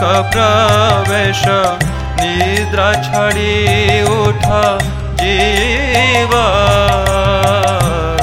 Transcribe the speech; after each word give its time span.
আলোক 0.00 0.22
প্রবেশ, 0.32 1.42
নিদ্রা 2.20 2.90
ছাড়ি 3.06 3.54
উঠ 4.18 4.44
জীব। 5.20 6.32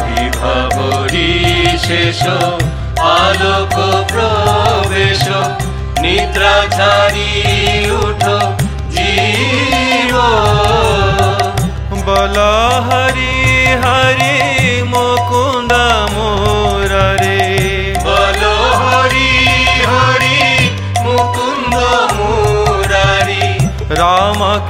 বিভাবরী 0.08 1.32
শেষ, 1.86 2.22
আলোক 3.20 3.76
প্রবেশ, 4.12 5.24
নিদ্রা 6.02 6.58
ছাড়ি 6.78 7.32
উঠ 8.02 8.24
জীব। 8.96 10.16
বল 12.06 12.38
হরি 12.88 13.36
হরি 13.84 14.37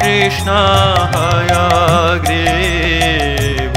कृष्णय 0.01 1.53
गीव 2.27 3.75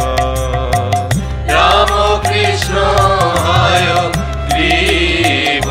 रामकृष्णयो 1.52 2.82
ग्रीभ 4.52 5.68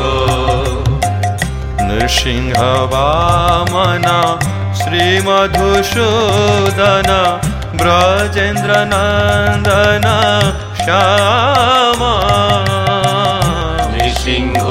नृसिंह 1.90 2.58
वामन 2.92 4.06
श्रीमधुसूदन 4.80 5.90
ब्रजेन्द्रनन्दन 7.80 8.86
श्याम। 10.82 12.00
नृसिंह 13.94 14.62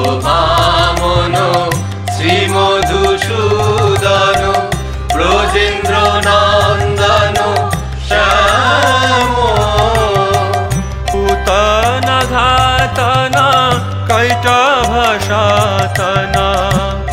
ঘাতন 16.00 16.36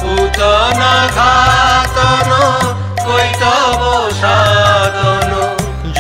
পুতন 0.01 0.81
ঘাতন, 1.17 2.31
কৈতব 3.07 3.81
সাধন। 4.21 5.31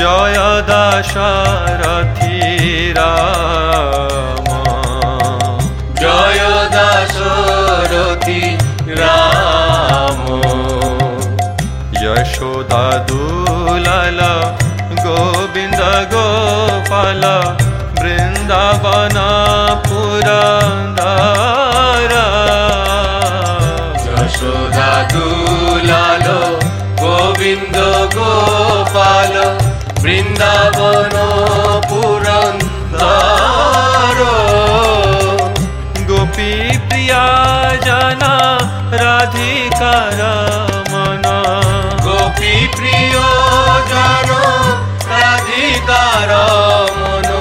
জয় 0.00 0.38
দাশরথী 0.62 2.38
রাম। 2.93 4.47
জয় 6.00 6.43
দাশরথী 6.71 8.43
রাম। 9.00 10.21
যশোদা 12.02 12.87
দুলাল, 13.09 14.21
গোবিন্দ 15.05 15.81
গোপাল 16.12 17.23
বৃন্দাবন 18.00 19.16
পুরা 19.88 20.47
यशोदा 24.37 24.88
सुधाुला 25.11 26.05
गोविन्द 27.00 27.76
गोपाल 28.14 29.35
वृन्दावन 30.02 31.16
पूरन्दरो 31.88 33.14
गोपी 36.11 36.50
प्रिया 36.88 37.23
जना 37.87 38.35
राधिकार 39.02 40.21
मन 40.93 41.25
गोपी 42.05 42.52
प्रिय 42.76 43.16
जन 43.93 44.31
राधकार 45.16 46.33
गोपी 47.00 47.40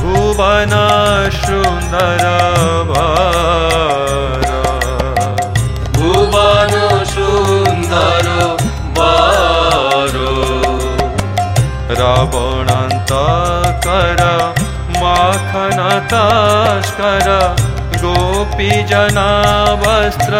भुवन 0.00 0.72
राधकारुवन 0.72 1.40
सुन्दर। 1.44 2.24
न 15.54 15.88
तस्कर 16.12 17.28
गोपी 18.02 18.70
जन 18.82 19.18
वस्त्र 19.82 20.34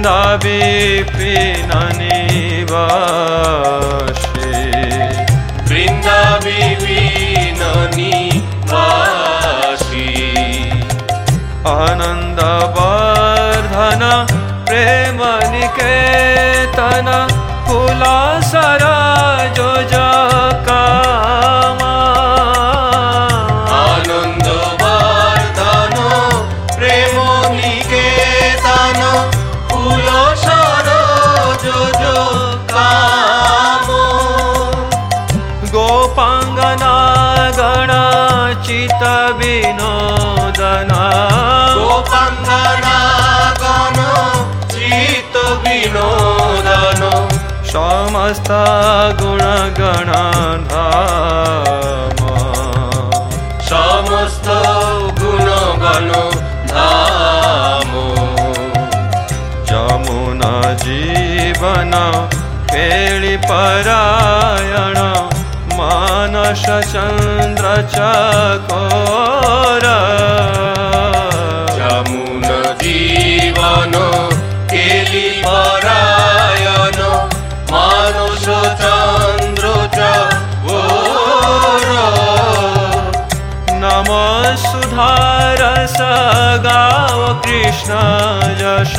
वृन्दावे 0.00 0.60
वाशे 2.70 4.52
वृन्दावे 5.68 6.60
विपननि 6.82 8.14
वृन्दाविबिननिसि 9.90 10.06
आनन्दवर्धन 11.74 12.42
प्रेमनिकेतन 14.70 15.60
नेतन 17.68 18.99
ङ्गना 36.42 36.94
गणा 37.58 38.02
चीत 38.66 39.02
विनोदना 39.40 41.02
गण 43.62 43.98
चीत 44.72 45.36
समस्त 47.72 48.50
गुणगण 49.20 50.10
समस्त 53.68 54.48
गुण 55.20 55.48
गणो 55.82 56.24
धमुुना 59.70 60.52
परा 63.48 64.19
चन्द्र 66.52 67.66
च 67.92 67.96
जीवन 72.82 73.94
केलि 74.70 75.28
परायण 75.44 76.98
मानुष 77.72 78.44
चन्द्र 78.80 79.72
च 79.94 79.98
ओ 80.70 80.80
नमो 83.82 84.24
सुधारस 84.64 85.96
गाव 86.66 87.20
कृष्ण 87.46 88.00
यश 88.62 88.96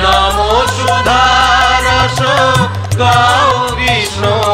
नमो 0.00 0.50
सुधारस 0.78 2.20
गाव 3.02 3.74
विष्णो। 3.80 4.51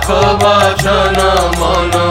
राखवचन 0.06 1.18
मनो 1.58 2.08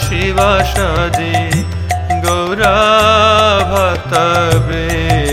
शिवा 0.04 0.50
सदे 0.72 1.34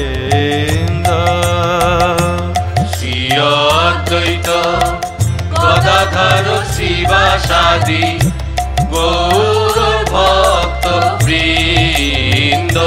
गौराभतवृन्द 0.08 1.08
श्रियद्वैत 2.96 4.50
गदाधर 5.60 6.48
शिवा 6.74 7.24
सादि 7.48 8.04
गौरभक्तवृन्द 11.38 12.78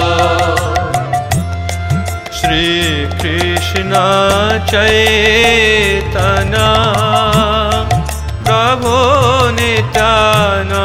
श्रीकृष्ण 2.41 3.93
चैतना 4.73 6.69
प्रभो 8.47 8.97
नित्याना 9.59 10.85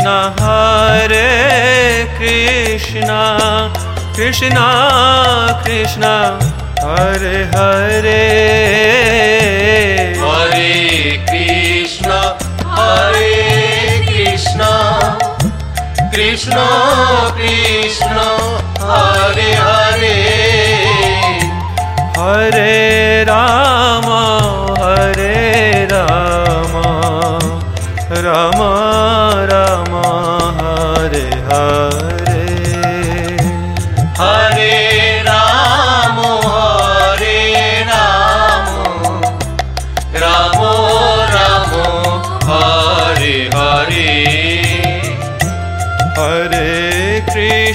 कृष्ण 0.00 0.12
हरे 0.40 1.24
कृष्ण 2.18 3.16
कृष्ण 4.16 4.60
कृष्ण 5.64 6.04
हरे 6.84 7.40
हरे 7.54 8.22
হরে 10.22 11.19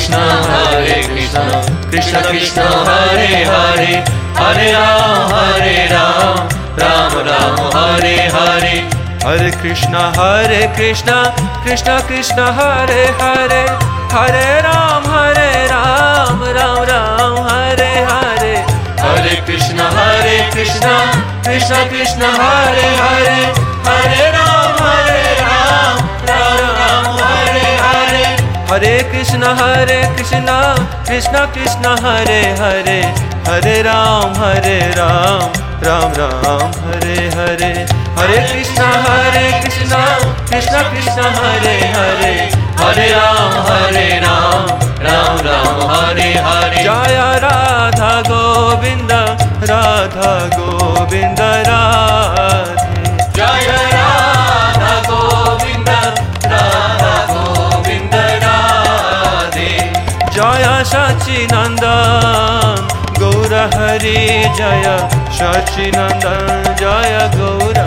Hare 0.00 0.16
Krishna 0.16 0.40
Hare 0.48 1.02
Krishna 1.04 1.62
Krishna 1.90 2.22
Krishna 2.22 2.64
Hare 2.88 3.44
Hare 3.44 4.02
Hare 4.34 4.72
Ram 4.72 5.28
Hare 5.30 5.88
Ram 5.92 6.48
Ram 6.80 7.12
Ram 7.26 7.58
Hare 7.74 8.30
Hare 8.32 8.88
Hare 9.20 9.50
Krishna 9.60 10.10
Hare 10.16 10.72
Krishna 10.74 11.34
Krishna 11.62 12.00
Krishna 12.06 12.46
Hare 12.52 13.12
Hare 13.20 13.62
Hare 14.08 14.62
Ram 14.62 15.04
Hare 15.04 15.68
Ram 15.68 16.40
Ram 16.56 16.78
Ram 16.88 17.36
Hare 17.48 17.92
Hare 18.10 18.64
Hare 19.04 19.42
Krishna 19.44 19.84
Hare 19.98 20.50
Krishna 20.50 20.94
Krishna 21.44 21.88
Krishna 21.88 22.28
Hare 22.40 22.88
Hare 23.04 23.52
Hare 23.84 24.59
Hare 28.70 28.86
Hare 28.86 29.10
Krishna 29.10 29.52
Hare 29.56 30.14
Krishna 30.14 30.76
Krishna 31.04 31.48
Krishna 31.48 32.00
Hare 32.02 32.54
Hare 32.54 33.02
Hare 33.44 33.82
Ram 33.82 34.32
Hare 34.36 34.94
Ram 34.94 35.50
Ram 35.82 36.12
Ram 36.14 36.72
Hare 36.84 37.16
Hare 37.34 37.72
Hare 38.14 38.38
Krishna 38.52 38.86
Hare 39.06 39.60
Krishna 39.60 40.00
Krishna 40.46 40.80
Krishna 40.90 41.26
Hare 41.38 41.76
Hare 41.96 42.34
Hare 42.78 43.06
Ram 43.16 43.52
Hare 43.66 44.06
Ram 44.22 44.62
Ram 45.02 45.34
Ram 45.48 45.80
Hare 45.90 46.30
Hare 46.46 46.84
Jaya 46.84 47.40
Radha 47.42 48.22
Govinda 48.28 49.36
Radha 49.66 50.48
Govinda 50.54 51.50
शचिनन्दन 61.30 62.86
गौर 63.18 63.52
हरि 63.74 64.14
जय 64.58 64.86
शचिनन्दन 65.36 66.64
जय 66.80 67.14
गौर 67.34 67.78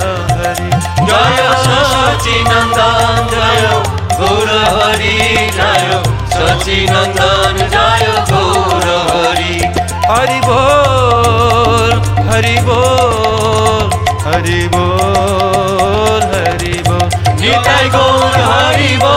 हरि 0.41 0.69
जय 1.09 1.41
शचिनन्दन 1.65 3.27
जय 3.33 3.67
गौर 4.21 4.51
हरि 4.77 5.17
जय 5.57 5.91
शचिनन्दन 6.35 7.59
जय 7.75 8.07
गौर 8.31 8.87
हरि 9.11 9.59
हरि 10.11 10.39
बोल 10.47 11.91
हरि 12.31 12.57
बोल 12.69 13.91
हरि 14.27 14.61
बोल 14.77 16.23
हरि 16.35 16.73
बोल 16.87 17.11
गौर 17.97 18.39
हरि 18.51 18.95
बोल 19.03 19.12